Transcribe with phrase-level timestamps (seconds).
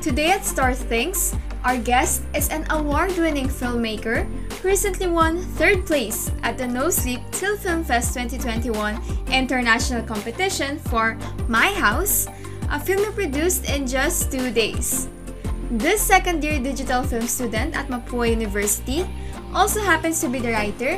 [0.00, 4.24] Today at Star Things, our guest is an award-winning filmmaker
[4.56, 8.96] who recently won third place at the No Sleep Till Film Fest 2021
[9.28, 11.18] international competition for
[11.48, 12.28] My House,
[12.72, 15.08] a film produced in just two days.
[15.70, 19.04] This second-year digital film student at Mapua University
[19.52, 20.96] also happens to be the writer,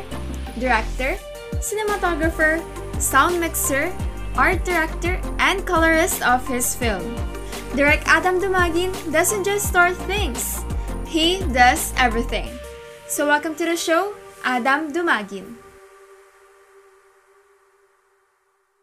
[0.62, 1.19] director,
[1.59, 2.62] cinematographer,
[3.03, 3.91] sound mixer,
[4.37, 7.32] art director, and colorist of his film.
[7.72, 10.61] Direct Adam Dumagin doesn't just start things,
[11.08, 12.53] he does everything.
[13.08, 14.13] So welcome to the show,
[14.44, 15.57] Adam Dumagin.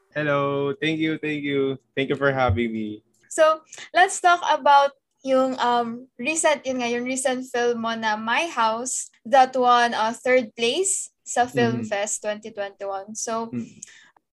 [0.09, 1.77] Hello, thank you, thank you.
[1.93, 3.05] Thank you for having me.
[3.29, 3.61] So,
[3.93, 9.13] let's talk about yung um recent yun nga yung recent film mo na My House
[9.21, 11.93] that won uh, third place sa Film mm-hmm.
[11.93, 13.13] Fest 2021.
[13.13, 13.69] So mm-hmm.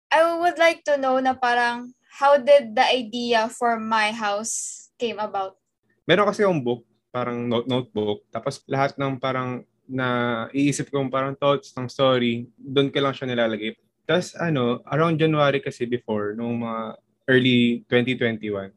[0.09, 5.21] I would like to know na parang how did the idea for My House came
[5.21, 5.61] about?
[6.09, 8.25] Meron kasi yung book, parang note notebook.
[8.33, 13.29] Tapos lahat ng parang na iisip kong parang thoughts ng story, doon ko lang siya
[13.29, 13.77] nilalagay.
[14.09, 18.73] Tapos ano, around January kasi before, nung mga early 2021,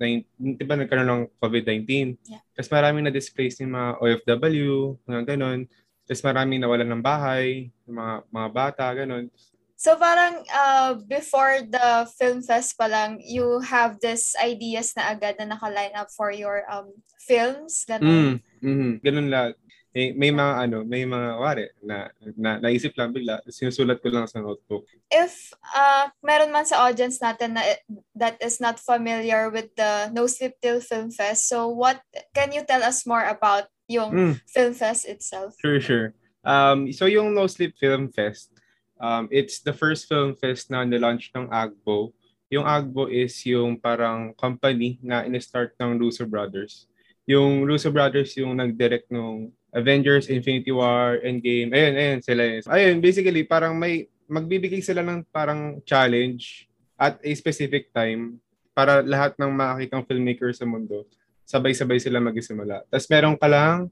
[0.00, 0.04] na,
[0.38, 2.16] di ba nagkaroon ng COVID-19?
[2.28, 2.42] Yeah.
[2.56, 5.68] Tapos maraming na-displace ng mga OFW, mga ganon.
[6.06, 9.28] Tapos maraming nawalan ng bahay, mga, mga bata, ganon.
[9.76, 15.36] So parang uh, before the film fest pa lang, you have this ideas na agad
[15.36, 17.84] na naka-line up for your um films?
[17.84, 18.40] Ganun?
[18.64, 19.54] Mm, mm, ganun lahat.
[19.96, 24.28] May, may mga ano, may mga wari na, na naisip lang bigla, sinusulat ko lang
[24.28, 24.84] sa notebook.
[25.08, 27.64] If uh, meron man sa audience natin na
[28.12, 32.04] that is not familiar with the No Sleep Till Film Fest, so what
[32.36, 34.34] can you tell us more about yung mm.
[34.48, 35.56] film fest itself?
[35.64, 36.06] Sure, sure.
[36.44, 38.52] Um, so yung No Sleep Film Fest,
[38.96, 42.12] Um, it's the first film fest na nilaunch ng Agbo.
[42.48, 46.88] Yung Agbo is yung parang company na in-start ng Russo Brothers.
[47.26, 51.74] Yung Russo Brothers yung nag-direct ng Avengers, Infinity War, Endgame.
[51.74, 52.42] Ayun, ayun sila.
[52.72, 56.66] Ayun, basically parang may magbibigay sila ng parang challenge
[56.96, 58.40] at a specific time
[58.72, 61.04] para lahat ng makakitang filmmaker sa mundo
[61.46, 62.82] sabay-sabay sila magsimula.
[62.90, 63.86] Tapos meron ka lang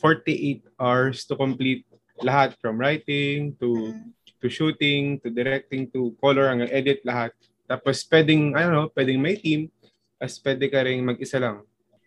[0.00, 1.84] 48 hours to complete
[2.24, 4.13] lahat from writing to mm
[4.44, 7.32] to shooting, to directing, to color, hanggang edit, lahat.
[7.64, 9.72] Tapos pwedeng, ano, pwedeng may team,
[10.20, 11.64] as pwede ka rin mag-isa lang.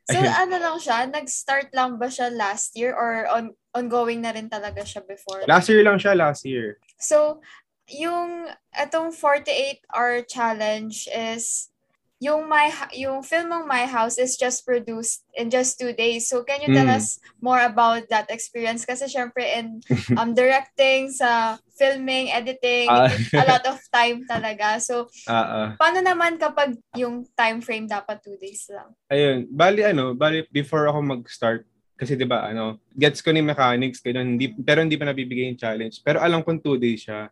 [0.07, 0.29] So Ayun.
[0.29, 4.85] ano lang siya, nag-start lang ba siya last year or on ongoing na rin talaga
[4.85, 5.43] siya before?
[5.49, 6.79] Last year lang siya, last year.
[6.95, 7.43] So,
[7.91, 11.73] yung itong 48-hour challenge is
[12.17, 16.25] yung my yung film ng My House is just produced in just two days.
[16.25, 16.97] So can you tell mm.
[16.97, 18.89] us more about that experience?
[18.89, 19.85] Kasi syempre in
[20.19, 23.05] um directing sa filming, editing, uh,
[23.37, 24.81] a lot of time talaga.
[24.81, 25.67] So uh, uh.
[25.77, 28.97] paano naman kapag yung time frame dapat two days lang?
[29.13, 34.01] Ayun, bali ano, bali before ako mag-start kasi 'di ba ano, gets ko ni mechanics
[34.01, 36.01] kaya hindi pero hindi pa nabibigay yung challenge.
[36.01, 37.29] Pero alam kong two days siya.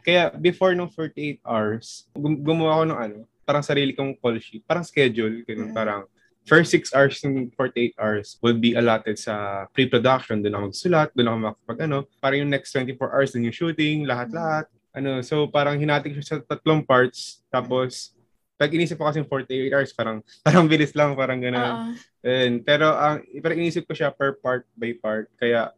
[0.00, 4.84] Kaya before ng 48 hours, gumawa ako ng ano, parang sarili kong call sheet, parang
[4.84, 5.78] schedule, ganun, mm-hmm.
[5.80, 6.04] parang
[6.44, 10.44] first 6 hours ng 48 hours will be allotted sa pre-production.
[10.44, 11.98] Doon ako magsulat, doon ako makapag ano.
[12.20, 14.68] Parang yung next 24 hours din yung shooting, lahat-lahat.
[14.92, 17.44] Ano, so parang hinatik siya sa tatlong parts.
[17.48, 18.16] Tapos,
[18.56, 21.72] pag inisip ko kasi 48 hours, parang, parang bilis lang, parang gano'n.
[21.72, 21.92] Uh-huh.
[22.24, 25.28] And, pero, ang, uh, parang inisip ko siya per part by part.
[25.36, 25.72] Kaya,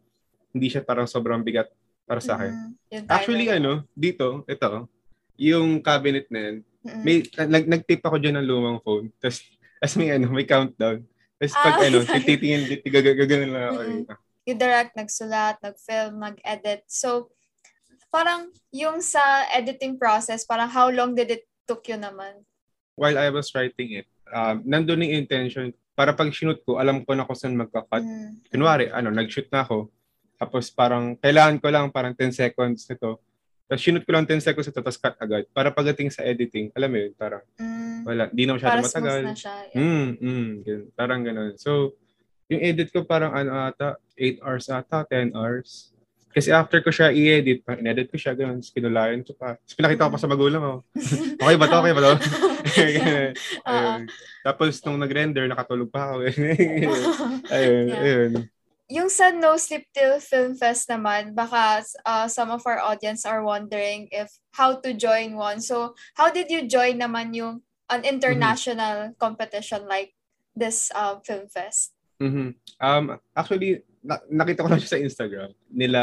[0.51, 1.71] hindi siya parang sobrang bigat
[2.07, 2.75] para sa akin.
[2.91, 3.07] Mm-hmm.
[3.07, 4.91] Actually, ano, dito, ito,
[5.39, 7.03] yung cabinet na yan, Mm-hmm.
[7.05, 9.13] May nag nag-tip ako diyan ng lumang phone.
[9.21, 9.45] Tapos
[9.81, 11.05] as may ano, may countdown.
[11.41, 13.81] Tapos pag ah, ano, titingin, gagawin lang ako.
[13.81, 14.17] Mm-hmm.
[14.49, 16.89] You direct, nagsulat, nag-film, nag-edit.
[16.89, 17.33] So,
[18.09, 22.45] parang yung sa editing process, parang how long did it took you naman?
[22.97, 27.13] While I was writing it, um, nandun yung intention para pag shoot ko, alam ko
[27.13, 28.05] na kung saan magka-cut.
[28.05, 28.53] Mm-hmm.
[28.53, 29.93] Kunwari, ano, nag-shoot na ako.
[30.41, 33.21] Tapos parang, kailangan ko lang parang 10 seconds nito
[33.71, 35.47] tapos sinut ko lang 10 seconds ito, tapos cut agad.
[35.55, 39.23] Para pagdating sa editing, alam mo yun, parang mm, wala, di na masyado matagal.
[39.23, 39.79] Na siya, yeah.
[39.79, 41.53] Mm, mm, ganun, parang ganun.
[41.55, 41.95] So,
[42.51, 45.95] yung edit ko parang ano ata, 8 hours ata, 10 hours.
[46.35, 49.55] Kasi after ko siya i-edit, in-edit ko siya, ganun, kinulayan ko pa.
[49.55, 50.75] Tapos pinakita ko pa sa magulang ko.
[50.75, 50.81] Oh.
[51.47, 51.79] okay ba to?
[51.79, 52.13] Okay ba to?
[53.71, 53.99] uh-huh.
[54.43, 56.27] Tapos nung nag-render, nakatulog pa ako.
[57.55, 58.03] ayun, yeah.
[58.03, 58.51] ayun
[58.91, 63.47] yung sa No Sleep Till Film Fest naman, baka uh, some of our audience are
[63.47, 65.63] wondering if how to join one.
[65.63, 69.19] So, how did you join naman yung an international mm-hmm.
[69.23, 70.13] competition like
[70.59, 71.95] this uh, film fest?
[72.19, 72.59] Mm-hmm.
[72.83, 76.03] Um, actually, na- nakita ko lang siya sa Instagram nila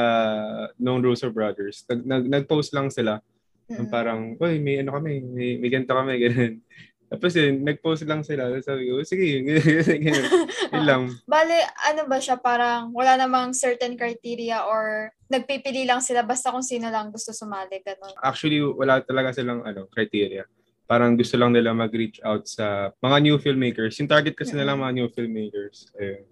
[0.79, 1.83] nung Russo Brothers.
[1.91, 3.19] Nag- nag- nag-post lang sila.
[3.67, 3.91] Mm-hmm.
[3.91, 6.63] Parang, uy, may ano kami, may, may ganito kami, ganun.
[7.07, 8.51] Tapos yun, nag-post lang sila.
[8.59, 9.47] Sabi ko, sige, yun
[10.87, 11.07] lang.
[11.31, 12.35] Bale, ano ba siya?
[12.35, 17.79] Parang wala namang certain criteria or nagpipili lang sila basta kung sino lang gusto sumali.
[17.79, 18.11] Ganun.
[18.19, 20.43] Actually, wala talaga silang ano, criteria.
[20.83, 23.95] Parang gusto lang nila mag-reach out sa mga new filmmakers.
[24.03, 24.67] Yung target kasi mm-hmm.
[24.67, 25.91] nila mga new filmmakers.
[25.95, 26.23] Ayun.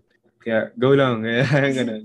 [0.43, 1.23] Kaya, go lang.
[1.23, 1.43] Kaya,
[1.83, 2.03] ganun.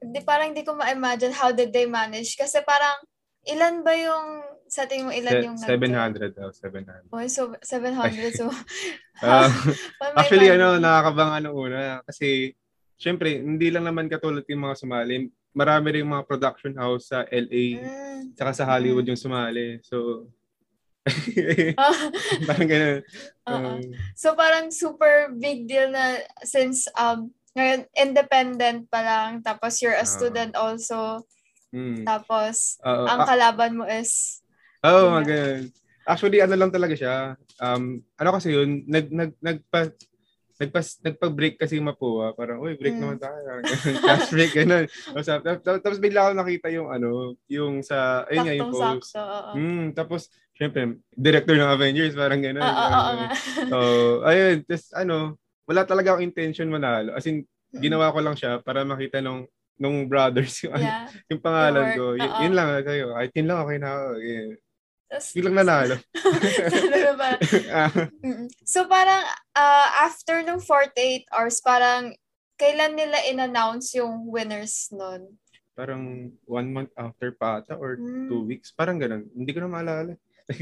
[0.00, 2.36] Di, parang hindi ko ma-imagine how did they manage.
[2.40, 2.96] Kasi parang,
[3.44, 7.12] ilan ba yung sa tingin mo ilan Se- yung 700 daw, 700.
[7.12, 8.48] Oh, so 700 so
[9.20, 9.52] uh,
[10.16, 12.56] Actually ano, nakakabang ano una kasi
[12.96, 15.28] syempre hindi lang naman katulad yung mga sumali.
[15.52, 18.32] Marami ring mga production house sa LA mm.
[18.32, 19.12] saka sa Hollywood mm.
[19.12, 19.76] yung sumali.
[19.84, 20.24] So
[22.48, 23.00] parang ganun.
[23.44, 23.76] Uh-uh.
[23.76, 30.00] Um, so parang super big deal na since um ngayon independent pa lang tapos you're
[30.00, 31.20] a uh, student also.
[31.76, 32.08] Mm.
[32.08, 34.41] Tapos uh, ang kalaban mo is
[34.82, 35.62] Oo, oh, mga ganun.
[36.02, 37.38] Actually, ano lang talaga siya.
[37.62, 39.94] Um, ano kasi yun, nag, nag, nagpa,
[40.58, 42.34] nagpas, nagpa-break kasi yung Mapua.
[42.34, 43.02] Parang, uy, break mm.
[43.02, 43.62] naman tayo.
[44.06, 44.90] Cash break, ganun.
[44.90, 45.26] Tapos,
[45.62, 49.14] tapos bigla ako nakita yung ano, yung sa, ayun nga, yung post.
[49.14, 50.20] Sakto, mm, tapos,
[50.58, 52.62] syempre, director ng Avengers, parang gano'n.
[52.62, 53.26] Oo, oo, oo.
[53.70, 53.78] So,
[54.26, 55.16] ayun, tapos ano,
[55.66, 57.14] wala talaga akong intention manalo.
[57.14, 59.48] As in, ginawa ko lang siya para makita nung
[59.80, 61.08] nung brothers yung, yeah.
[61.26, 62.14] yung pangalan ko.
[62.14, 63.16] Y- yun lang kayo.
[63.16, 64.08] Kahit yun lang okay na ako.
[64.20, 64.52] Yeah.
[65.12, 66.00] Tapos, Biglang nanalo.
[68.72, 69.20] so parang
[69.52, 72.16] uh, after nung 48 hours, parang
[72.56, 75.36] kailan nila in-announce yung winners nun?
[75.76, 78.32] Parang one month after pa ata or mm.
[78.32, 78.72] two weeks.
[78.72, 79.28] Parang ganun.
[79.36, 80.16] Hindi ko na maalala.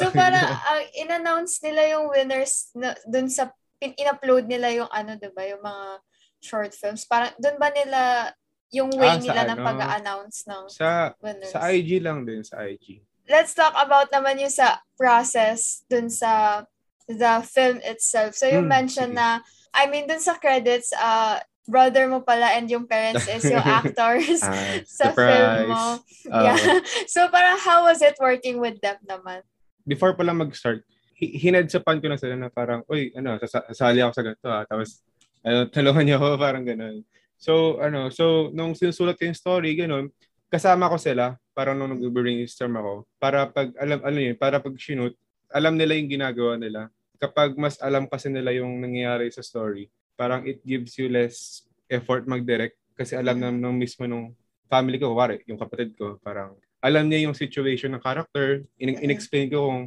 [0.00, 5.36] so parang uh, in-announce nila yung winners na, dun sa in-upload nila yung ano, 'di
[5.36, 6.00] ba, yung mga
[6.40, 7.04] short films.
[7.04, 8.32] Parang dun ba nila
[8.72, 11.52] yung way ah, nila ano, ng pag-announce ng sa, winners?
[11.52, 16.64] Sa IG lang din, sa IG let's talk about naman yung sa process dun sa
[17.06, 18.34] the film itself.
[18.34, 19.20] So you hmm, mentioned sige.
[19.22, 19.42] na,
[19.74, 24.42] I mean, dun sa credits, uh, brother mo pala and yung parents is yung actors
[24.42, 24.54] uh,
[24.86, 25.14] sa surprise.
[25.18, 25.84] film mo.
[26.30, 26.58] Uh, yeah.
[27.12, 29.42] so parang how was it working with them naman?
[29.86, 30.82] Before pala mag-start,
[31.18, 34.62] hinedsapan ko na sila na parang, uy, ano, sasali ako sa ganito ha.
[34.66, 35.00] Tapos,
[35.46, 37.06] ano, tulungan niyo ako, parang ganun.
[37.38, 40.10] So, ano, so, nung sinusulat ko yung story, ganun,
[40.50, 45.16] kasama ko sila parang nung nag-brainstorm ako para pag alam ano yun para pag shoot
[45.48, 46.92] alam nila yung ginagawa nila.
[47.16, 49.88] Kapag mas alam kasi nila yung nangyayari sa story
[50.20, 54.36] parang it gives you less effort mag-direct kasi alam na nung mismo nung
[54.68, 56.52] family ko wari yung kapatid ko parang
[56.84, 59.82] alam niya yung situation ng character in- in-explain ko kung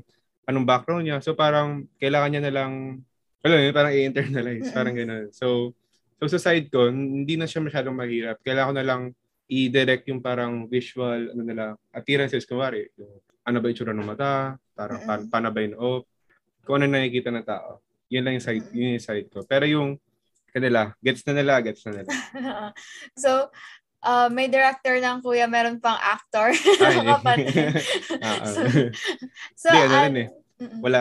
[0.50, 1.22] anong background niya.
[1.22, 2.72] So parang kailangan niya na lang
[3.46, 5.72] alam mo parang i-internalize parang gano'n so
[6.18, 8.42] so sa side ko hindi na siya masyadong mahirap.
[8.42, 9.02] Kailangan ko na lang
[9.50, 13.18] i-direct yung parang visual ano nila appearances kumari yung
[13.50, 15.28] ano ba itsura ng mata parang mm-hmm.
[15.28, 16.04] pa, paano ba yung op
[16.64, 17.82] kung ano nakikita ng tao
[18.14, 19.98] yun lang yung side yun yung side ko pero yung
[20.54, 22.10] kanila gets na nila gets na nila
[23.26, 23.50] so
[24.06, 27.74] uh, may director ng kuya meron pang actor kapatid
[28.22, 28.46] uh, uh.
[28.46, 28.62] so,
[29.66, 30.30] so Di, ano uh, eh.
[30.82, 31.00] wala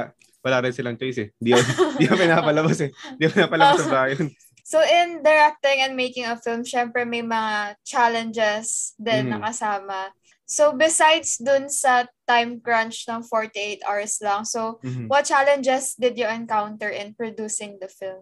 [0.48, 1.28] wala rin silang choice eh.
[1.36, 2.90] Di ako, di ako pinapalabas eh.
[3.18, 3.84] Di ako pinapalabas oh.
[3.84, 4.26] sa bayan.
[4.68, 9.40] So in directing and making a film, syempre may mga challenges din mm.
[9.40, 10.12] nakasama.
[10.44, 15.08] So besides dun sa time crunch ng 48 hours lang, so mm-hmm.
[15.08, 18.20] what challenges did you encounter in producing the film?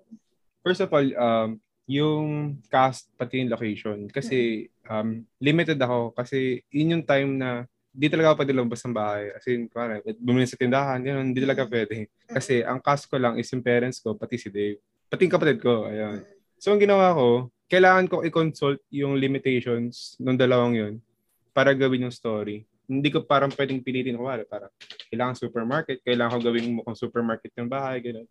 [0.62, 1.58] First of all, um,
[1.90, 8.06] yung cast pati yung location kasi um, limited ako kasi yun yung time na di
[8.06, 9.24] talaga ako pwede lumabas ng bahay.
[9.34, 12.12] As in, parang, bumili sa tindahan, yun, hindi talaga pwede.
[12.28, 14.76] Kasi ang cast ko lang is yung parents ko, pati si Dave.
[15.08, 16.35] Pati yung kapatid ko, ayun.
[16.56, 20.94] So, ang ginawa ko, kailangan ko i-consult yung limitations ng dalawang yun
[21.52, 22.64] para gawin yung story.
[22.86, 24.70] Hindi ko parang pwedeng pilitin ko, parang
[25.10, 28.26] kailangan supermarket, kailangan ko gawin mo kung supermarket yung bahay, gano'n.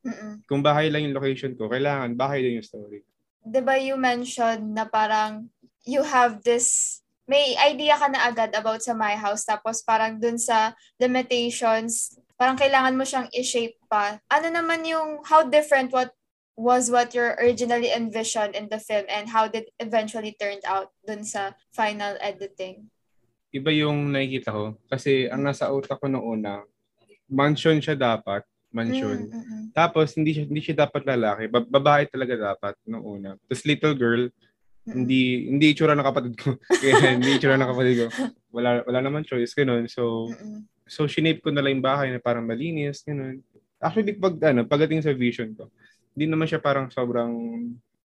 [0.48, 3.03] Kung bahay lang yung location ko, kailangan bahay din yung story.
[3.46, 5.51] Diba you mentioned na parang
[5.86, 10.38] you have this may idea ka na agad about sa my house tapos parang dun
[10.38, 14.20] sa limitations parang kailangan mo siyang i-shape pa.
[14.27, 16.12] Ano naman yung how different what
[16.55, 21.24] was what you originally envisioned in the film and how did eventually turned out dun
[21.24, 22.88] sa final editing?
[23.51, 24.65] Iba yung nakikita ko.
[24.88, 26.63] Kasi ang nasa utak ko noong una,
[27.31, 28.43] mansion siya dapat.
[28.75, 29.31] Mansion.
[29.31, 29.62] Mm-hmm.
[29.71, 31.47] Tapos, hindi siya, hindi siya dapat lalaki.
[31.47, 33.29] Babae talaga dapat noong una.
[33.47, 34.91] Tapos, little girl, mm-hmm.
[34.91, 36.59] hindi hindi itsura ng kapatid ko.
[36.83, 38.07] Kaya hindi itsura ng kapatid ko.
[38.53, 39.89] Wala wala naman choice ganun.
[39.89, 40.59] So mm-hmm.
[40.85, 43.41] so shinape ko na lang yung bahay na parang malinis ganun.
[43.81, 45.67] Actually pag ano, pagdating sa vision ko,
[46.15, 47.31] hindi naman siya parang sobrang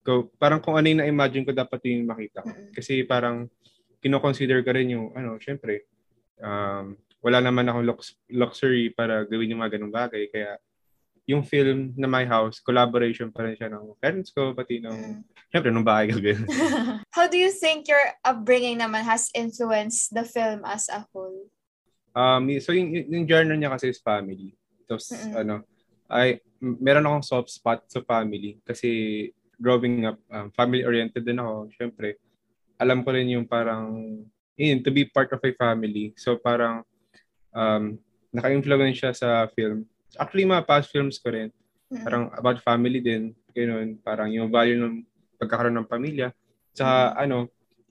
[0.06, 2.52] ko parang kung ano yung na-imagine ko dapat yung makita ko.
[2.70, 3.50] Kasi parang
[3.98, 5.88] kino-consider ka rin yung ano, syempre
[6.38, 10.60] um, wala naman akong lux- luxury para gawin yung mga ganung bagay kaya
[11.26, 15.50] yung film na My House, collaboration pa rin siya ng parents ko, pati ng, mm.
[15.50, 16.22] syempre, nung bahay ko.
[17.18, 21.50] How do you think your upbringing naman has influenced the film as a whole?
[22.14, 24.54] Um, so yung, yung genre niya kasi is family.
[24.86, 25.34] Tapos, mm-hmm.
[25.34, 25.66] ano,
[26.10, 32.20] ay, meron akong soft spot sa family kasi growing up, um, family-oriented din ako, syempre.
[32.76, 34.20] Alam ko rin yung parang,
[34.56, 36.12] yun, to be part of a family.
[36.16, 36.84] So parang,
[37.56, 37.96] um,
[38.32, 42.02] naka-influence siya sa film actually mga past films ko rin, mm-hmm.
[42.02, 45.04] parang about family din, ganoon, parang yung value ng
[45.36, 46.28] pagkakaroon ng pamilya.
[46.72, 47.22] Sa mm-hmm.
[47.22, 47.38] ano,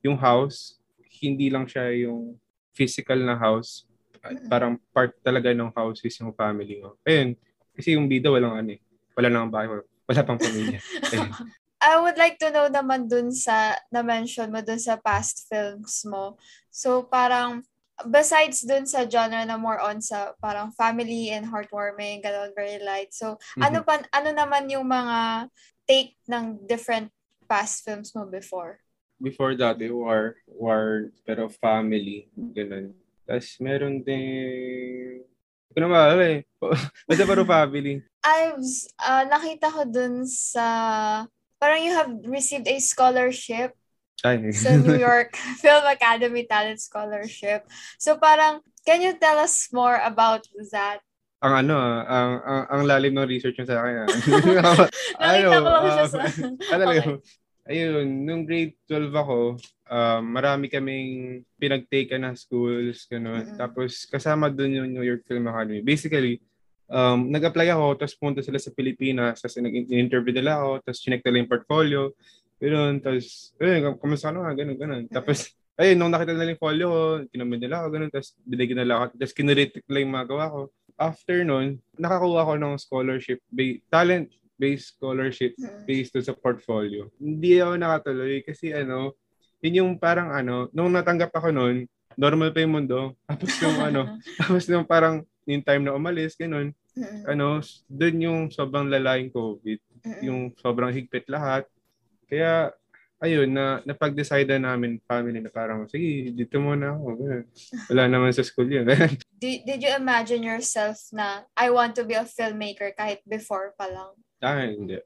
[0.02, 0.80] yung house,
[1.22, 2.38] hindi lang siya yung
[2.72, 3.86] physical na house,
[4.22, 4.50] mm-hmm.
[4.50, 6.98] parang part talaga ng house is yung family mo.
[7.06, 7.38] Ayun,
[7.76, 8.82] kasi yung bida walang ano eh,
[9.14, 10.80] wala nang bahay, wala pang pamilya.
[11.86, 16.40] I would like to know naman dun sa na-mention mo dun sa past films mo.
[16.74, 17.62] So parang
[18.04, 23.16] besides dun sa genre na more on sa parang family and heartwarming, ganun, very light.
[23.16, 23.64] So, mm-hmm.
[23.64, 25.48] ano pa, ano naman yung mga
[25.88, 27.14] take ng different
[27.48, 28.84] past films mo before?
[29.16, 32.92] Before that, war, war, pero family, ganun.
[33.24, 34.20] Tapos meron din,
[35.76, 36.40] hindi ko na maalala eh.
[37.12, 38.00] Basta pero family.
[38.24, 38.64] I've,
[39.04, 41.28] uh, nakita ko dun sa,
[41.60, 43.76] parang you have received a scholarship
[44.24, 44.56] ay.
[44.56, 47.68] sa New York Film Academy Talent Scholarship.
[48.00, 51.04] So parang, can you tell us more about that?
[51.44, 51.76] Ang ano,
[52.08, 53.96] ang, ang, ang lalim ng research niya sa akin.
[54.00, 54.08] Ah.
[55.28, 56.20] Nakita ko lang siya sa...
[56.72, 57.20] ano, okay.
[57.66, 59.58] Ayun, nung grade 12 ako,
[59.90, 63.42] um, marami kaming pinag-take na schools, gano'n.
[63.42, 63.58] Mm-hmm.
[63.58, 65.82] Tapos kasama doon yung New York Film Academy.
[65.82, 66.38] Basically,
[66.86, 71.38] um, nag-apply ako, tapos punta sila sa Pilipinas, tapos nag-interview nila ako, tapos chinek nila
[71.42, 72.02] yung portfolio.
[72.62, 75.04] Ganun, tapos, ayun, kamusta ka na, ganun, ganun.
[75.10, 75.50] Tapos,
[75.82, 77.02] ayun, nung nakita nila yung folio ko,
[77.34, 80.62] kinamid nila ako, ganun, tapos binigyan nila ako, tapos kinurate nila yung mga gawa ko.
[80.96, 83.82] After nun, nakakuha ako ng scholarship, ba-
[84.56, 85.84] talent-based scholarship hmm.
[85.86, 87.12] based sa portfolio.
[87.20, 89.14] Hindi ako nakatuloy kasi ano,
[89.60, 91.86] yun yung parang ano, nung natanggap ako nun,
[92.16, 93.14] normal pa yung mundo.
[93.28, 94.02] Tapos yung ano,
[94.40, 96.72] tapos yung parang yung time na umalis, ganun.
[97.28, 97.60] ano,
[97.92, 99.80] doon yung sobrang lalaing COVID.
[100.24, 101.68] Yung sobrang higpit lahat.
[102.26, 102.72] Kaya,
[103.20, 107.20] ayun, na napag-decide na namin family na parang, sige, dito muna ako.
[107.92, 108.88] Wala naman sa school yun.
[109.44, 113.92] did, did you imagine yourself na I want to be a filmmaker kahit before pa
[113.92, 114.16] lang?
[114.42, 115.00] Ah, hindi.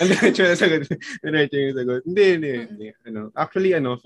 [0.00, 0.84] Ang diretso na sagot.
[1.24, 2.02] Diretso yung sagot.
[2.04, 2.86] Hindi, hindi, hindi.
[3.08, 3.96] Ano, actually, ano,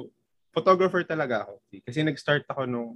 [0.55, 1.63] photographer talaga ako.
[1.83, 2.91] Kasi nag-start ako nung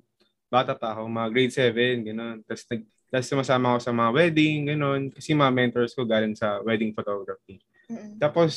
[0.48, 2.36] bata pa ako, mga grade 7, gano'n.
[2.46, 5.02] Tapos, nag, tapos sumasama ako sa mga wedding, gano'n.
[5.12, 7.60] Kasi mga mentors ko galing sa wedding photography.
[7.88, 8.16] Mm-hmm.
[8.20, 8.52] Tapos,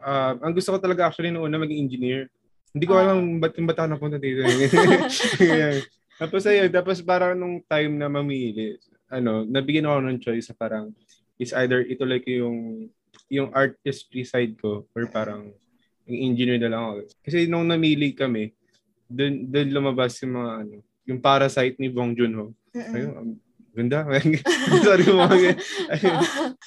[0.00, 2.22] uh, ang gusto ko talaga actually noong una maging engineer.
[2.72, 4.44] Hindi ko uh, alam ba't yung bata napunta dito.
[6.20, 8.76] tapos ayun, tapos parang nung time na mamili,
[9.08, 10.92] ano, nabigyan ako ng choice sa parang
[11.38, 12.88] is either ito like yung
[13.28, 15.52] yung artistry side ko or parang
[16.08, 16.94] yung engineer na lang ako.
[17.24, 18.52] Kasi nung namili kami,
[19.08, 20.76] doon doon lumabas yung mga ano,
[21.08, 22.52] yung Parasite ni Bong Joon-ho.
[22.76, 22.94] Mm-hmm.
[22.96, 23.30] Ayun, um,
[23.78, 24.02] Ganda.
[24.86, 25.54] Sorry mga.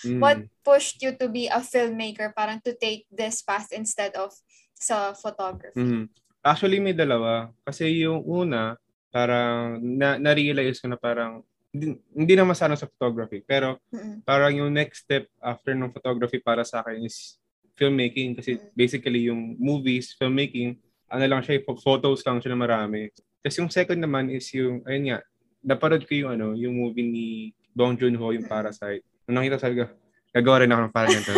[0.07, 0.19] mm.
[0.23, 4.31] What pushed you to be a filmmaker parang to take this path instead of
[4.79, 5.75] sa photography?
[5.75, 6.07] Mm.
[6.39, 7.51] Actually, may dalawa.
[7.67, 8.79] Kasi yung una,
[9.11, 13.41] parang na, na-realize ko na parang hindi, hindi naman sana sa photography.
[13.47, 14.27] Pero mm-hmm.
[14.27, 17.39] parang yung next step after ng photography para sa akin is
[17.79, 18.35] filmmaking.
[18.35, 18.75] Kasi mm-hmm.
[18.75, 23.07] basically yung movies, filmmaking, ano lang siya, photos lang siya na marami.
[23.41, 25.19] Kasi yung second naman is yung, ayun nga,
[25.63, 27.27] napanood ko yung ano, yung movie ni
[27.71, 29.03] Bong Joon-ho, yung Parasite.
[29.25, 29.87] Nung nakita sabi ko,
[30.31, 31.31] gagawa rin ako ng parang ganito.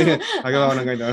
[0.46, 1.08] gagawa ako ng ganito.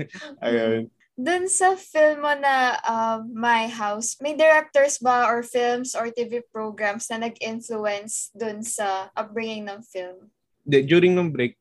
[0.46, 0.80] Ayun.
[1.18, 6.46] Dun sa film mo na uh, My House, may directors ba or films or TV
[6.54, 10.30] programs na nag-influence dun sa upbringing ng film?
[10.62, 11.58] De, during nung break,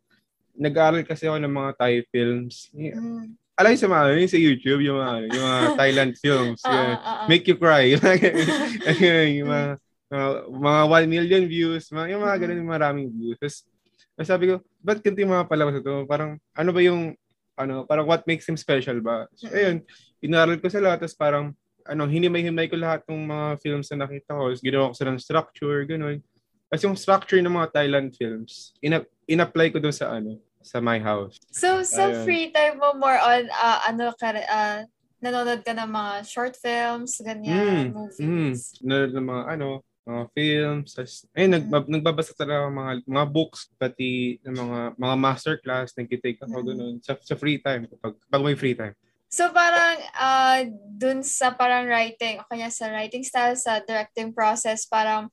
[0.54, 2.70] nag-aaral kasi ako ng mga Thai films.
[2.70, 3.34] Mm.
[3.58, 6.62] Alam sa mga yung sa YouTube, yung mga, yung mga Thailand films.
[6.62, 7.98] uh, uh, uh, Make you cry.
[9.42, 13.68] yung mga Uh, mga 1 million views, mga, yung mga ganun, yung maraming views.
[14.16, 16.08] Tapos, sabi ko, ba't ganito yung mga palabas ito?
[16.08, 17.12] Parang, ano ba yung,
[17.58, 19.26] ano, parang what makes him special ba?
[19.34, 19.82] So, ayun,
[20.22, 24.54] inaral ko sila, tapos parang, ano, hinimay-himay ko lahat ng mga films na nakita ko.
[24.54, 26.22] Tapos, ginawa ko sila ng structure, ganun.
[26.68, 31.00] Tapos yung structure ng mga Thailand films, ina- in-apply ko doon sa ano, sa my
[31.00, 31.40] house.
[31.50, 32.24] So, sa Ayun.
[32.28, 34.84] free time mo more on, uh, ano ka, uh,
[35.24, 38.20] nanonood ka ng mga short films, ganyan, mm, movies?
[38.20, 39.68] Mm, nanonood ng mga, ano,
[40.08, 40.96] mga films.
[41.36, 46.80] Ay, nag, nagbabasa talaga mga, mga books, pati ng mga mga masterclass, nag-take ako mm-hmm.
[46.80, 48.96] doon sa, sa free time, kapag, kapag may free time.
[49.28, 54.88] So parang uh, dun sa parang writing, o kanya sa writing style, sa directing process,
[54.88, 55.28] parang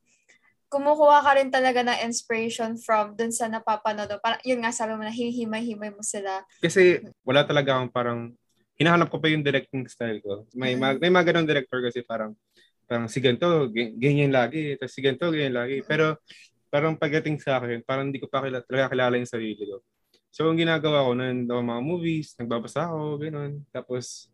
[0.67, 4.11] kumukuha ka rin talaga ng inspiration from dun sa napapanood.
[4.19, 6.43] Parang, yun nga, sabi mo na hihimay-himay mo sila.
[6.59, 8.21] Kasi wala talaga akong parang,
[8.75, 10.51] hinahanap ko pa yung directing style ko.
[10.51, 10.99] May, mm-hmm.
[10.99, 12.35] may mga ganong director kasi parang,
[12.85, 14.77] parang si ganito, ganyan lagi.
[14.77, 15.81] Tapos si ganito, ganyan lagi.
[15.85, 16.21] Pero
[16.69, 19.79] parang pagdating sa akin, parang hindi ko pa kilala, talaga kilala yung sarili ko.
[20.35, 23.53] So, ang ginagawa ko, nanonood ako mga movies, nagbabasa ako, gano'n.
[23.71, 24.27] Tapos,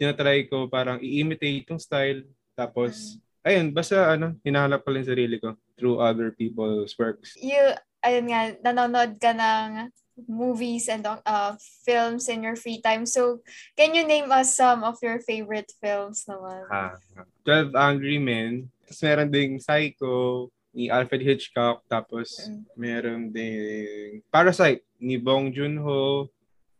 [0.00, 2.24] tinatry ko parang i-imitate yung style.
[2.56, 3.46] Tapos, mm.
[3.52, 7.36] ayun, basta ano, hinahanap ko lang sarili ko through other people's works.
[7.36, 9.92] You, ayun nga, nanonood ka ng
[10.28, 11.54] movies and uh,
[11.84, 13.06] films in your free time.
[13.06, 13.40] So,
[13.76, 16.68] can you name us some of your favorite films naman?
[16.70, 16.96] Ha,
[17.44, 18.68] 12 Angry Men.
[18.86, 21.84] Tapos meron ding Psycho, ni Alfred Hitchcock.
[21.88, 26.28] Tapos, meron ding Parasite ni Bong Joon-ho.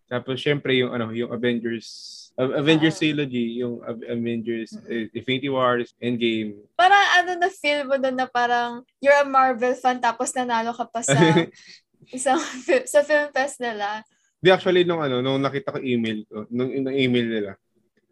[0.09, 3.13] Tapos, syempre, yung, ano, yung Avengers Avengers uh-huh.
[3.13, 5.13] trilogy, yung Avengers, mm-hmm.
[5.13, 6.65] Infinity Wars, Endgame.
[6.81, 10.89] Parang ano na feel mo doon na parang you're a Marvel fan tapos nanalo ka
[10.89, 11.13] pa sa
[12.11, 12.41] isang
[12.93, 14.03] sa film fest nila.
[14.43, 17.53] Di actually nung ano, nung nakita ko email ko, nung, nung email nila,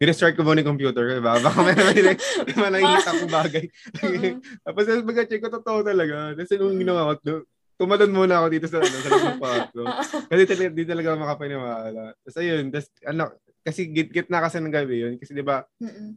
[0.01, 1.37] Pinastart ko muna yung computer, diba?
[1.37, 2.17] Baka may may,
[2.57, 3.65] may nakikita kong bagay.
[4.65, 6.33] Tapos pag-check ko, totoo talaga.
[6.33, 7.45] Tapos nung ginawa ko,
[7.77, 9.81] tumalon muna ako dito sa, ano, sa loob ng kwarto.
[10.25, 12.17] Kasi talaga, di talaga makapaniwala.
[12.17, 13.23] Tapos ayun, tapos, ano,
[13.61, 15.13] kasi git-git na kasi ng gabi yun.
[15.21, 15.61] Kasi di ba,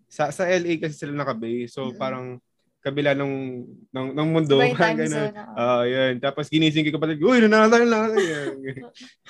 [0.09, 1.69] sa, sa LA kasi sila nakabay.
[1.69, 2.00] So Mm-mm.
[2.00, 2.40] parang,
[2.85, 4.61] kabila ng ng, ng mundo.
[4.61, 5.33] Iba time zone.
[5.57, 6.21] Ah, uh, yun.
[6.21, 8.12] Tapos ginising ko kapatid, uy, nanalo na.
[8.21, 8.53] Ayun,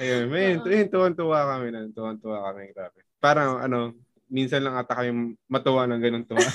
[0.03, 0.91] ayun, man, uh-huh.
[0.91, 1.87] tuwan-tuwa kami na.
[1.95, 2.75] Tuwan-tuwa kami.
[2.75, 2.99] Grabe.
[3.23, 3.95] Parang, ano,
[4.27, 6.43] minsan lang ata kami matuwa ng ganun tuwa.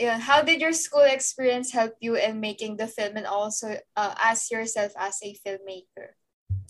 [0.00, 0.16] yeah.
[0.16, 4.48] How did your school experience help you in making the film and also uh, as
[4.48, 6.16] yourself as a filmmaker?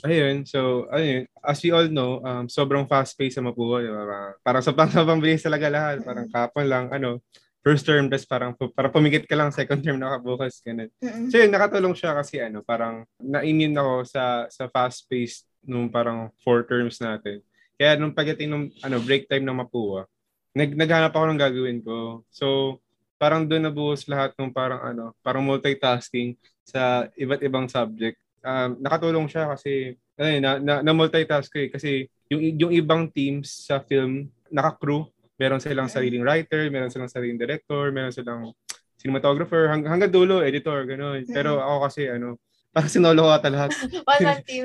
[0.02, 4.34] Ayun, so, ayun, as we all know, um, sobrang fast-paced sa Mapua, di ba?
[4.42, 6.02] Parang sobrang sobrang bilis talaga lahat.
[6.02, 7.22] Parang kapon lang, ano,
[7.62, 10.90] first term, tapos parang, parang pumikit ka lang, second term nakabukas, ganun.
[10.98, 11.30] Mm-hmm.
[11.30, 16.66] So yun, nakatulong siya kasi ano, parang na-immune ako sa, sa fast-paced nung parang four
[16.66, 17.38] terms natin.
[17.78, 20.10] Kaya nung pagdating ng ano, break time ng Mapua,
[20.52, 22.26] nag naghanap ako ng gagawin ko.
[22.28, 22.78] So,
[23.16, 26.34] parang doon nabuhos lahat ng parang ano, parang multitasking
[26.66, 28.18] sa iba't ibang subject.
[28.42, 31.70] Um, nakatulong siya kasi ay, na, na, na multitask ko eh.
[31.72, 31.90] Kasi
[32.28, 37.92] yung, yung ibang teams sa film, naka-crew, meron silang sariling writer, meron silang sariling director,
[37.92, 38.52] meron silang
[38.98, 41.26] cinematographer, hang, hanggang dulo, editor, gano'n.
[41.26, 42.38] Pero ako kasi, ano,
[42.72, 43.70] Parang sinolo ko ata lahat.
[44.08, 44.64] One man team.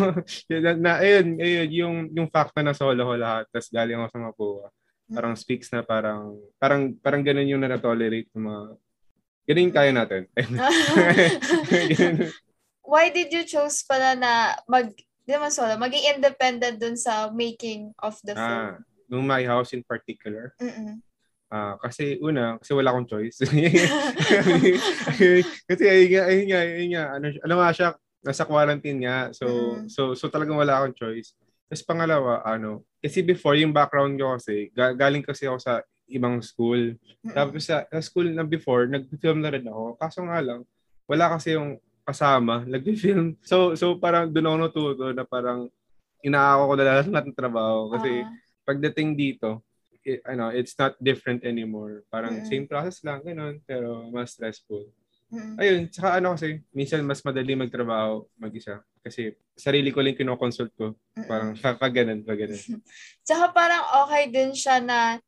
[0.64, 4.22] na, na, ayun, ayun, yung, yung fact na nasolo ko lahat, tapos galing ako sa
[4.24, 4.66] Mapua.
[5.12, 8.62] Parang speaks na parang, parang, parang ganun yung na-tolerate ng mga,
[9.44, 10.22] ganun yung kaya natin.
[12.88, 17.92] Why did you choose pala na mag, di naman solo, maging independent dun sa making
[18.00, 18.72] of the film?
[18.72, 20.54] Ah, nung My House in particular.
[20.60, 21.00] Mm-mm.
[21.54, 23.38] Uh, kasi una, kasi wala akong choice.
[25.70, 27.88] kasi ayun nga, ayun nga, ayun nga, ano, ano nga siya,
[28.24, 29.18] nasa quarantine nga.
[29.30, 29.86] So, mm.
[29.86, 31.36] so, so talagang wala akong choice.
[31.68, 36.96] Tapos pangalawa, ano, kasi before, yung background ko kasi, galing kasi ako sa ibang school.
[36.96, 37.34] Mm-hmm.
[37.36, 39.96] Tapos sa, sa school na before, nag-film na rin ako.
[39.96, 40.64] Kaso nga lang,
[41.08, 43.36] wala kasi yung kasama, nag-film.
[43.44, 45.68] So, so parang doon ako natuto na parang
[46.24, 47.92] inaako ko na lahat ng trabaho.
[47.92, 48.28] Kasi uh.
[48.64, 49.62] Pagdating dito,
[50.04, 52.04] it, ano, it's not different anymore.
[52.12, 52.50] Parang mm-hmm.
[52.50, 54.88] same process lang, ganun, pero mas stressful.
[55.32, 55.54] Mm-hmm.
[55.58, 58.84] Ayun, tsaka ano kasi, minsan mas madali magtrabaho mag-isa.
[59.00, 60.92] Kasi sarili ko lang kinoconsult ko.
[60.92, 61.28] Mm-hmm.
[61.28, 61.50] Parang
[61.82, 62.60] pag ganun, pag ganun.
[63.26, 65.18] tsaka parang okay din siya na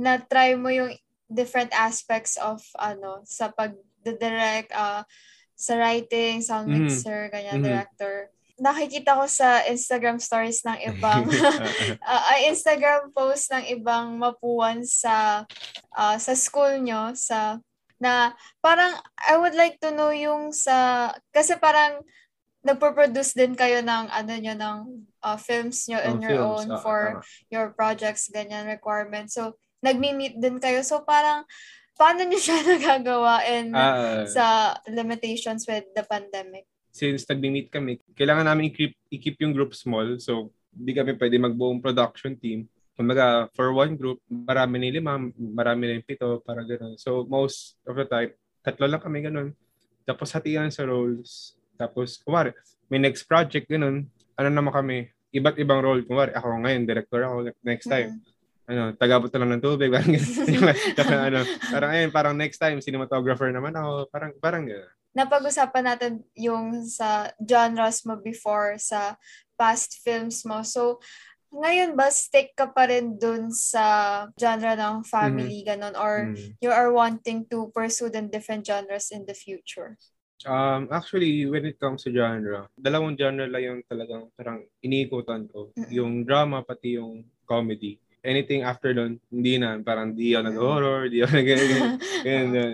[0.00, 0.96] na-try mo yung
[1.28, 5.04] different aspects of ano sa pag-direct uh,
[5.52, 7.32] sa writing, sound mixer, mm-hmm.
[7.32, 7.68] ganyan, mm-hmm.
[7.68, 11.24] director nakikita ko sa Instagram stories ng ibang
[12.08, 15.46] uh, Instagram post ng ibang mapuan sa
[15.96, 17.60] uh, sa school nyo sa
[18.02, 18.98] na parang
[19.30, 22.02] I would like to know yung sa kasi parang
[22.62, 24.78] nagpo-produce din kayo ng ano nyo ng
[25.22, 26.50] uh, films nyo in oh, your films.
[26.50, 29.38] own uh, for uh, your projects ganyan requirements.
[29.38, 30.82] So nagmi-meet din kayo.
[30.86, 31.46] So parang
[31.98, 38.44] paano niyo siya nagagawa in uh, sa limitations with the pandemic since nagmi-meet kami, kailangan
[38.44, 40.20] namin i-keep, i-keep yung group small.
[40.20, 42.68] So, hindi kami pwede magbuong production team.
[42.92, 47.00] Kumbaga, for one group, marami na lima, marami na yung pito, para gano'n.
[47.00, 49.48] So, most of the time, tatlo lang kami gano'n.
[50.04, 51.56] Tapos, hatian sa roles.
[51.80, 52.52] Tapos, kumari,
[52.92, 54.04] may next project, gano'n.
[54.36, 56.04] Ano naman kami, iba't ibang role.
[56.04, 57.36] Kumari, ako ngayon, director ako.
[57.64, 58.68] Next time, mm-hmm.
[58.68, 59.88] ano, tagabot lang ng tubig.
[61.00, 61.40] Parang, ano,
[61.72, 64.12] parang, ayun, parang next time, cinematographer naman ako.
[64.12, 69.16] Parang, parang gano'n napag-usapan natin yung sa genres mo before sa
[69.56, 70.64] past films mo.
[70.64, 70.98] So,
[71.52, 75.68] Ngayon ba, stick ka pa rin dun sa genre ng family, mm-hmm.
[75.68, 75.94] ganon?
[76.00, 76.56] Or mm-hmm.
[76.64, 80.00] you are wanting to pursue the different genres in the future?
[80.48, 85.76] Um, actually, when it comes to genre, dalawang genre lang yung talagang parang iniikutan ko.
[85.76, 85.92] Mm-hmm.
[85.92, 89.78] Yung drama, pati yung comedy anything after nun, hindi na.
[89.82, 91.48] Parang di ako nag-horror, di ako nag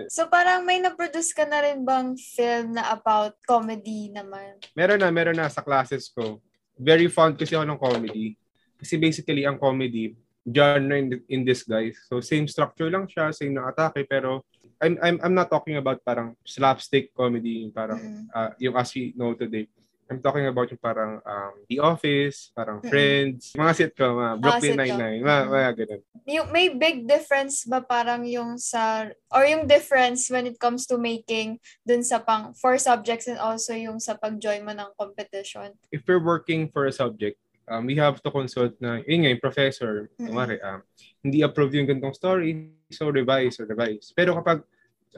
[0.15, 4.61] So parang may na-produce ka na rin bang film na about comedy naman?
[4.77, 6.39] Meron na, meron na sa classes ko.
[6.79, 8.37] Very fond kasi ako ng comedy.
[8.79, 10.15] Kasi basically, ang comedy,
[10.47, 11.99] genre in, in disguise.
[12.07, 14.45] So same structure lang siya, same na atake, pero
[14.79, 18.31] I'm, I'm, I'm not talking about parang slapstick comedy, parang mm-hmm.
[18.31, 19.67] uh, yung as we know today.
[20.09, 22.89] I'm talking about yung parang um, The Office, parang mm-hmm.
[22.89, 26.01] Friends, mga sitcom, mga Brooklyn ah, Nine-Nine, mga, mga ganun.
[26.25, 30.97] Yung, may big difference ba parang yung sa, or yung difference when it comes to
[30.97, 35.77] making dun sa pang four subjects and also yung sa pag-join mo ng competition?
[35.93, 37.37] If you're working for a subject,
[37.69, 40.25] um, we have to consult na, yun nga, yung professor, mm-hmm.
[40.25, 40.81] kumari, um,
[41.21, 44.09] hindi approve yung gantong story, so revise or revise.
[44.17, 44.65] Pero kapag,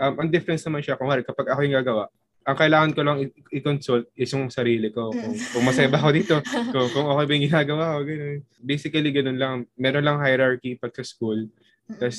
[0.03, 3.17] um, ang difference naman siya, kumari, kapag ako yung gagawa, ang kailangan ko lang
[3.53, 5.13] i-consult is yung sarili ko.
[5.13, 6.35] Kung, kung masaya ba ako dito,
[6.73, 8.39] kung, kung okay ba yung ginagawa ko, ganun.
[8.57, 9.55] Basically, ganun lang.
[9.77, 11.49] Meron lang hierarchy pag sa school.
[11.85, 12.17] Tapos,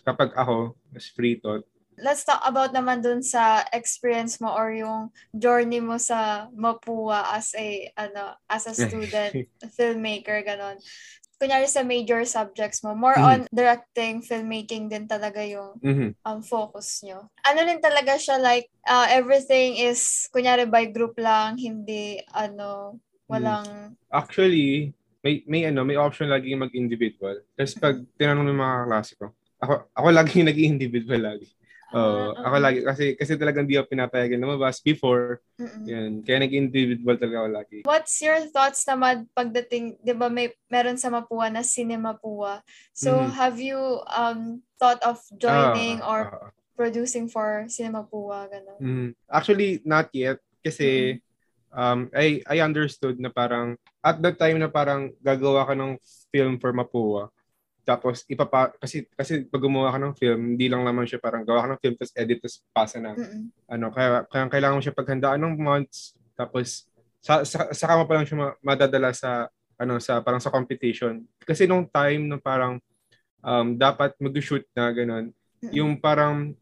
[0.00, 1.66] kapag ako, mas free thought,
[1.98, 7.52] let's talk about naman dun sa experience mo or yung journey mo sa Mapua as
[7.58, 9.34] a ano as a student
[9.74, 10.78] filmmaker ganon
[11.38, 13.46] kunyari sa major subjects mo, more mm-hmm.
[13.46, 16.10] on directing, filmmaking din talaga yung mm-hmm.
[16.26, 17.30] um, focus nyo.
[17.46, 22.98] Ano din talaga siya like, uh, everything is, kunyari by group lang, hindi, ano,
[23.30, 23.94] walang...
[24.10, 24.90] Actually,
[25.22, 27.42] may, may ano, may option lagi mag-individual.
[27.54, 29.26] Tapos pag tinanong ng mga klase ko,
[29.62, 31.46] ako, ako lagi nag-individual lagi.
[31.88, 35.40] Oh, uh, ako lagi kasi kasi talagang di ako pinapayagan lumabas before.
[35.56, 35.88] Mm-mm.
[35.88, 36.12] Yan.
[36.20, 37.78] Kaya nag-individual talaga ako lagi.
[37.88, 42.60] What's your thoughts naman pagdating, 'di ba may meron sa Mapua na Cinema Pua.
[42.92, 43.32] So mm-hmm.
[43.40, 48.80] have you um thought of joining uh, or uh, producing for Cinema Pua ganun?
[48.84, 49.08] Mm-hmm.
[49.32, 51.72] Actually not yet kasi mm-hmm.
[51.72, 55.96] um I I understood na parang at that time na parang gagawa ka ng
[56.28, 57.32] film for Mapua
[57.88, 61.64] tapos ipapa kasi kasi pag gumawa ka ng film, hindi lang naman siya parang gawa
[61.64, 63.16] ka ng film tapos edit tapos pasa na.
[63.16, 63.48] Mm-mm.
[63.64, 66.84] Ano, kaya kaya kailangan mo siya paghandaan ng months tapos
[67.24, 69.48] sa, sa saka mo pa lang siya madadala sa
[69.80, 71.24] ano sa parang sa competition.
[71.40, 72.76] Kasi nung time na parang
[73.40, 75.32] um, dapat mag-shoot na ganun,
[75.64, 75.72] Mm-mm.
[75.72, 76.52] yung parang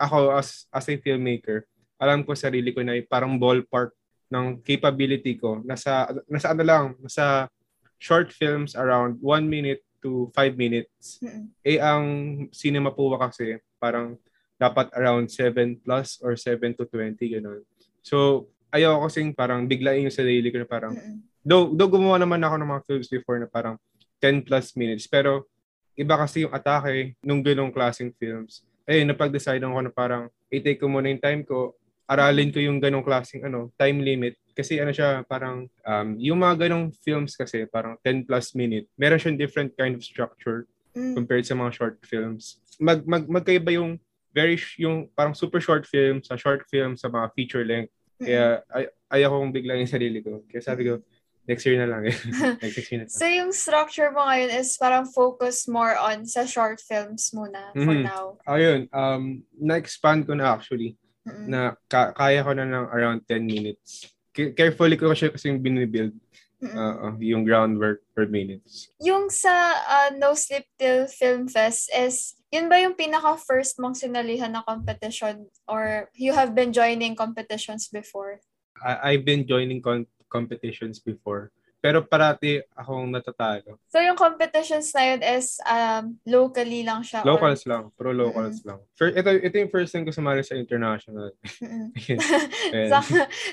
[0.00, 1.68] ako as as a filmmaker,
[2.00, 3.92] alam ko sarili ko na parang ballpark
[4.32, 7.52] ng capability ko nasa nasa ano lang, nasa
[8.00, 11.22] short films around one minute to 5 minutes.
[11.22, 11.44] Mm-hmm.
[11.62, 12.04] Eh, ang
[12.50, 14.18] cinema po kasi, parang
[14.58, 17.62] dapat around 7 plus or 7 to 20, gano'n.
[18.02, 21.18] So, ayaw ko kasing parang biglain yung sarili ko na parang, mm-hmm.
[21.46, 23.78] though, though gumawa naman ako ng mga films before na parang
[24.18, 25.46] 10 plus minutes, pero
[25.94, 28.62] iba kasi yung atake nung ganong klaseng films.
[28.86, 33.06] Eh, napag-decide ako na parang, i-take ko muna yung time ko, aralin ko yung ganong
[33.06, 37.96] klaseng ano, time limit kasi ano siya, parang um, yung mga ganong films kasi, parang
[38.04, 41.16] 10 plus minute, meron siyang different kind of structure mm.
[41.16, 42.60] compared sa mga short films.
[42.78, 43.98] Mag, mag, magkaiba yung
[44.32, 47.92] very, yung parang super short film sa short film sa mga feature length.
[48.22, 50.46] Kaya ay, ayaw kong biglang yung sarili ko.
[50.48, 51.02] Kaya sabi ko,
[51.44, 52.06] next year na lang.
[52.06, 52.16] Eh.
[52.64, 53.12] next year na lang.
[53.12, 57.92] So yung structure mo ngayon is parang focus more on sa short films muna for
[57.92, 58.08] mm-hmm.
[58.08, 58.38] now?
[58.46, 60.96] Ayun, um, na-expand ko na actually.
[61.26, 61.46] Mm-hmm.
[61.50, 66.16] Na ka- kaya ko na ng around 10 minutes carefully ko siya kasi yung binibuild.
[66.62, 68.86] Uh, yung groundwork per minutes.
[69.02, 69.50] Yung sa
[69.82, 75.50] uh, No Sleep Till Film Fest is, yun ba yung pinaka-first mong sinalihan na competition
[75.66, 78.38] or you have been joining competitions before?
[78.78, 81.50] I- I've been joining con- competitions before.
[81.82, 83.74] Pero parati akong natatalo.
[83.90, 87.26] So yung competitions na yun is um, locally lang siya?
[87.26, 87.74] Locals or...
[87.74, 87.82] lang.
[87.98, 88.68] Pro locals mm-hmm.
[88.70, 88.78] lang.
[88.94, 91.34] First, ito, ito yung first time ko sumali sa international.
[91.42, 92.86] Mm-hmm.
[92.94, 93.02] sa,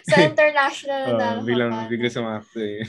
[0.06, 1.28] sa international uh, na.
[1.42, 2.86] Bilang, bigla sumakto eh.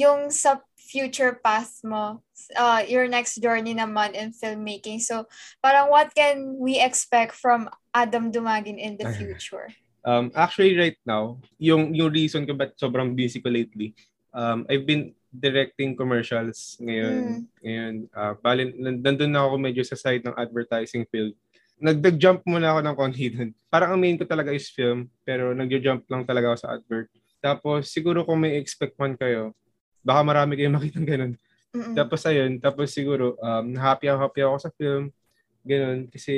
[0.00, 2.24] Yung sa future path mo,
[2.56, 5.04] uh, your next journey naman in filmmaking.
[5.04, 5.28] So,
[5.60, 9.68] parang what can we expect from Adam Dumagin in the future?
[10.00, 13.92] Um, actually, right now, yung yung reason ko ba't sobrang busy ko lately
[14.34, 17.14] um, I've been directing commercials ngayon.
[17.14, 17.40] Mm.
[17.62, 21.34] Ngayon, uh, bali, nandun na ako medyo sa side ng advertising field.
[21.80, 23.50] Nag-jump muna ako ng konti dun.
[23.70, 27.08] Parang ang main ko talaga is film, pero nag-jump lang talaga ako sa advert.
[27.40, 29.54] Tapos, siguro kung may expect man kayo,
[30.02, 31.34] baka marami kayong makitang ganun.
[31.70, 31.94] Mm-mm.
[31.94, 35.14] Tapos ayun, tapos siguro, um, happy ako, happy ako sa film.
[35.62, 36.34] Ganun, kasi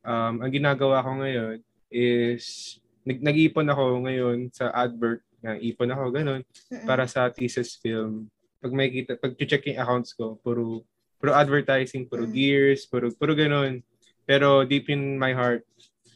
[0.00, 1.60] um, ang ginagawa ko ngayon
[1.92, 6.40] is, nag- nag-ipon ako ngayon sa advert na ipon ako, ganun,
[6.88, 8.32] para sa thesis film.
[8.64, 10.80] pag makikita, pag check yung accounts ko, puro,
[11.20, 12.32] puro advertising, puro mm.
[12.32, 13.84] gears, puro, puro ganun.
[14.24, 15.68] Pero deep in my heart,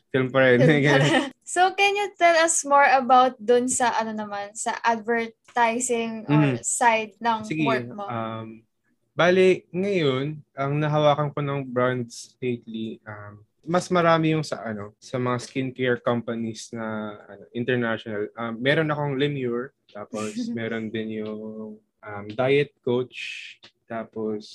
[0.09, 0.65] film pa rin.
[1.45, 6.65] so, can you tell us more about dun sa, ano naman, sa advertising or mm.
[6.65, 8.09] side ng Sige, work mo?
[8.09, 8.65] Um,
[9.13, 15.21] bali, ngayon, ang nahawakan ko ng brands lately, um, mas marami yung sa ano sa
[15.21, 18.33] mga skincare companies na ano, international.
[18.33, 24.49] Um, meron akong Lemure, tapos meron din yung um, diet coach, tapos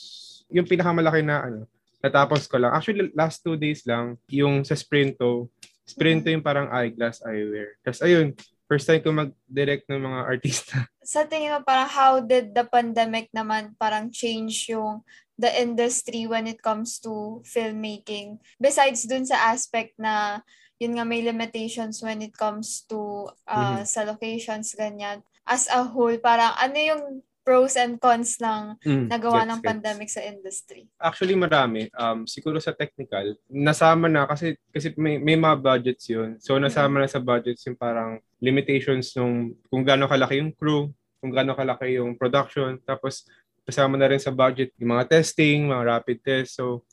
[0.50, 1.60] yung pinakamalaki na ano,
[2.02, 2.74] natapos ko lang.
[2.74, 5.54] Actually, last two days lang, yung sa Sprinto.
[5.86, 7.78] Sprinto yung parang eyeglass eyewear.
[7.86, 8.34] Tapos ayun,
[8.66, 10.76] first time ko mag-direct ng mga artista.
[11.06, 15.06] Sa tingin mo, parang how did the pandemic naman parang change yung
[15.38, 18.38] the industry when it comes to filmmaking.
[18.62, 20.46] Besides dun sa aspect na
[20.78, 23.88] yun nga may limitations when it comes to uh, mm-hmm.
[23.88, 25.24] sa locations, ganyan.
[25.48, 27.04] As a whole, parang ano yung
[27.44, 29.70] pros and cons ng mm, nagawa gets, ng gets.
[29.70, 30.88] pandemic sa industry?
[30.96, 31.92] Actually, marami.
[31.92, 36.40] Um, siguro sa technical, nasama na kasi kasi may, may mga budgets yun.
[36.40, 37.12] So, nasama mm-hmm.
[37.12, 42.00] na sa budgets yung parang limitations nung kung gaano kalaki yung crew, kung gaano kalaki
[42.00, 42.80] yung production.
[42.88, 43.28] Tapos,
[43.64, 46.60] kasama na rin sa budget yung mga testing, mga rapid test.
[46.60, 46.84] So,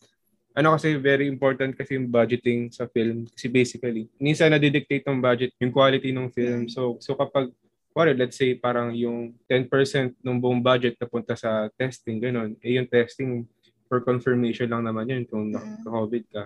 [0.55, 3.27] ano kasi very important kasi yung budgeting sa film.
[3.31, 6.67] Kasi basically minsan na-dictate ng budget yung quality ng film.
[6.67, 7.55] So so kapag
[7.95, 9.67] well, let's say parang yung 10%
[10.23, 12.59] ng buong budget na punta sa testing ganun.
[12.63, 13.47] Eh yung testing
[13.91, 16.43] for confirmation lang naman yun kung naka-COVID ka.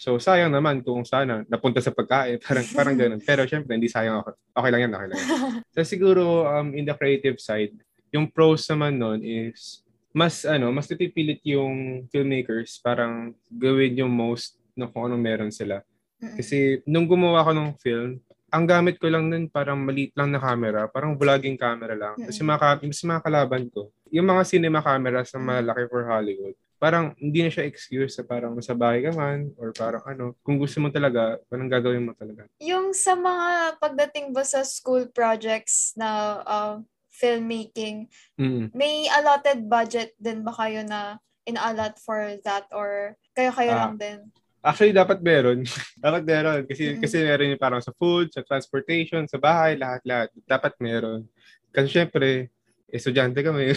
[0.00, 2.40] So sayang naman kung sana napunta sa pagkain.
[2.46, 3.20] Parang parang ganun.
[3.20, 4.30] Pero syempre hindi sayang ako.
[4.56, 5.30] Okay lang yan okay lang yan.
[5.74, 7.74] so siguro um in the creative side
[8.10, 14.58] yung pros naman nun is mas ano, mas napipilit yung filmmakers parang gawin yung most
[14.74, 15.86] na kung anong meron sila.
[16.20, 18.20] Kasi nung gumawa ko ng film,
[18.50, 22.18] ang gamit ko lang nun parang maliit lang na camera, parang vlogging camera lang.
[22.18, 27.14] Kasi mga, mas mga kalaban ko, yung mga cinema cameras na malaki for Hollywood, parang
[27.20, 30.82] hindi na siya excuse sa parang sa bahay ka man or parang ano, kung gusto
[30.82, 32.50] mo talaga, parang gagawin mo talaga.
[32.58, 36.76] Yung sa mga pagdating ba sa school projects na uh,
[37.20, 38.08] filmmaking,
[38.40, 38.72] mm.
[38.72, 43.80] may allotted budget din ba kayo na in-allot for that or kayo-kayo ah.
[43.86, 44.18] lang din?
[44.60, 45.64] Actually, dapat meron.
[46.04, 46.68] dapat meron.
[46.68, 47.00] Kasi, mm-hmm.
[47.00, 50.28] kasi meron yung parang sa food, sa transportation, sa bahay, lahat-lahat.
[50.44, 51.24] Dapat meron.
[51.72, 52.52] Kasi syempre,
[52.92, 53.72] estudyante kami.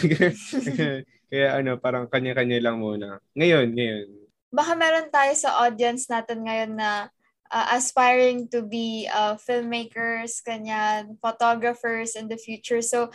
[1.32, 3.24] Kaya ano, parang kanya-kanya lang muna.
[3.32, 4.08] Ngayon, ngayon.
[4.54, 7.10] Baka meron tayo sa audience natin ngayon na
[7.54, 12.82] uh, aspiring to be uh, filmmakers, kanyan, photographers in the future.
[12.82, 13.14] So,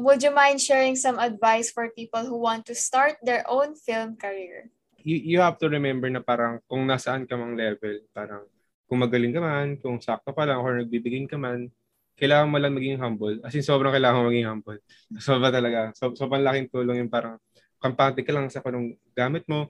[0.00, 4.16] would you mind sharing some advice for people who want to start their own film
[4.16, 4.72] career?
[5.04, 8.48] You, you have to remember na parang kung nasaan ka mang level, parang
[8.88, 11.68] kung magaling ka man, kung sakto pa lang, or nagbibigin ka man,
[12.16, 13.36] kailangan mo lang maging humble.
[13.44, 14.80] As in, sobrang kailangan mo maging humble.
[15.20, 15.92] Sobrang talaga.
[15.92, 17.36] So, sobrang laking tulong yung parang
[17.76, 19.68] kampante ka lang sa kanong gamit mo,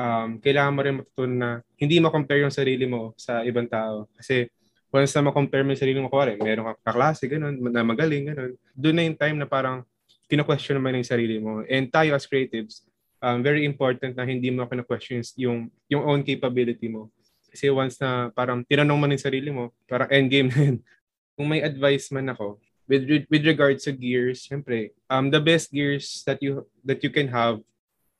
[0.00, 4.08] um, kailangan mo rin matutunan na hindi ma-compare yung sarili mo sa ibang tao.
[4.16, 4.48] Kasi
[4.88, 8.52] once na ma-compare mo yung sarili mo, kuwari, meron ka kaklase, ganun, na magaling, ganun.
[8.72, 9.84] Doon na yung time na parang
[10.26, 11.60] kina-question naman yung sarili mo.
[11.68, 12.86] And tayo as creatives,
[13.20, 17.12] um, very important na hindi mo kina-question yung, yung own capability mo.
[17.50, 20.76] Kasi once na parang tinanong mo yung sarili mo, parang endgame na yun.
[21.36, 22.60] Kung may advice man ako,
[22.90, 27.30] with with regards to gears, syempre, um, the best gears that you that you can
[27.30, 27.62] have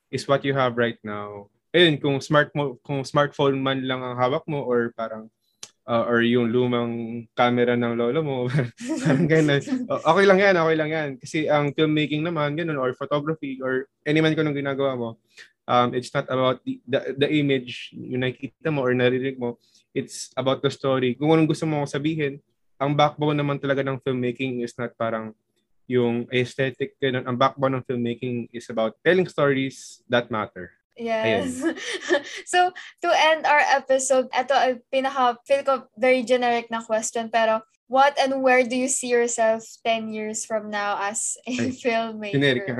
[0.07, 4.15] is what you have right now ayun, kung smart mo, kung smartphone man lang ang
[4.19, 5.31] hawak mo or parang
[5.87, 8.37] uh, or yung lumang camera ng lolo mo,
[9.03, 9.61] parang ganun.
[9.87, 11.09] okay lang yan, okay lang yan.
[11.17, 15.09] Kasi ang filmmaking naman, ganun, or photography, or any man ko nung ginagawa mo,
[15.67, 19.57] um, it's not about the, the, the image yung nakikita mo or narinig mo.
[19.91, 21.15] It's about the story.
[21.19, 22.39] Kung anong gusto mo sabihin,
[22.81, 25.35] ang backbone naman talaga ng filmmaking is not parang
[25.85, 26.95] yung aesthetic.
[27.03, 30.80] Ang backbone ng filmmaking is about telling stories that matter.
[31.01, 31.65] Yes.
[32.53, 32.69] so,
[33.01, 38.13] to end our episode, ito ay pinaka, feel ko very generic na question, pero what
[38.21, 42.37] and where do you see yourself 10 years from now as a ay, filmmaker?
[42.37, 42.65] Generic.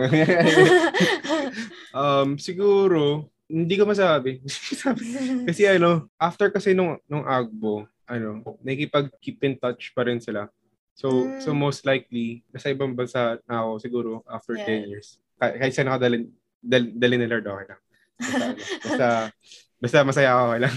[1.97, 4.39] um, siguro, hindi ko masabi.
[5.49, 10.45] kasi ano, after kasi nung, nung Agbo, ano, nakikipag-keep in touch pa rin sila.
[10.93, 11.41] So, mm.
[11.41, 14.85] so most likely, nasa ibang bansa na ako siguro after yeah.
[14.85, 15.17] 10 years.
[15.41, 16.29] Kahit saan ako dalhin,
[16.61, 17.81] dal, dali ni Lord, okay lang.
[18.21, 19.33] Basta,
[19.81, 20.75] basta, masaya ako lang.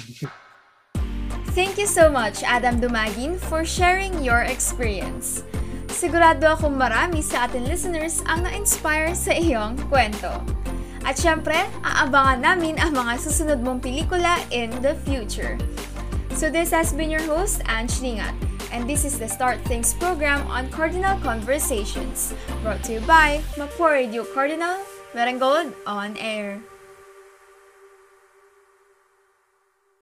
[1.55, 5.47] Thank you so much, Adam Dumagin, for sharing your experience.
[5.87, 10.43] Sigurado akong marami sa ating listeners ang na-inspire sa iyong kwento.
[11.07, 11.55] At syempre,
[11.87, 15.55] aabangan namin ang mga susunod mong pelikula in the future.
[16.35, 18.35] So this has been your host, Ange Lingat.
[18.75, 24.03] and this is the Start Things program on Cardinal Conversations, brought to you by Mapore
[24.03, 24.83] Radio Cardinal,
[25.15, 26.59] Merengold on Air.